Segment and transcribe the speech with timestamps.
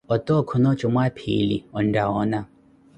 [0.13, 2.39] Ote okhuno jumwaa-phiili ontta woona!